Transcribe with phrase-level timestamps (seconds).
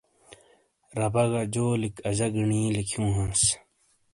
[0.97, 3.43] ربہ گہ جولیک اجہ گنی لکھیوں ہانس۔